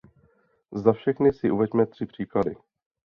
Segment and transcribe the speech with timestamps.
[0.71, 2.55] Za všechny si uveďme tři příklady.